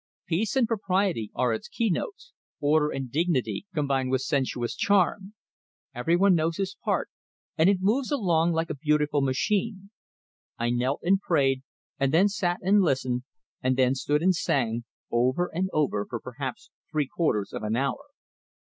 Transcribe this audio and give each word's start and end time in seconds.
Peace 0.25 0.55
and 0.55 0.67
propriety 0.67 1.29
are 1.35 1.53
its 1.53 1.67
keynotes; 1.67 2.31
order 2.59 2.89
and 2.89 3.11
dignity, 3.11 3.67
combined 3.71 4.09
with 4.09 4.21
sensuous 4.23 4.75
charm. 4.75 5.35
Everyone 5.93 6.33
knows 6.33 6.57
his 6.57 6.75
part, 6.83 7.11
and 7.55 7.69
it 7.69 7.81
moves 7.81 8.09
along 8.11 8.51
like 8.51 8.71
a 8.71 8.75
beautiful 8.75 9.21
machine. 9.21 9.91
I 10.57 10.71
knelt 10.71 11.01
and 11.03 11.21
prayed, 11.21 11.61
and 11.99 12.11
then 12.11 12.29
sat 12.29 12.57
and 12.63 12.81
listened, 12.81 13.25
and 13.61 13.77
then 13.77 13.93
stood 13.93 14.23
and 14.23 14.33
sang 14.33 14.85
over 15.11 15.51
and 15.53 15.69
over 15.71 16.07
for 16.09 16.19
perhaps 16.19 16.71
three 16.91 17.05
quarters 17.05 17.53
of 17.53 17.61
an 17.61 17.75
hour. 17.75 18.05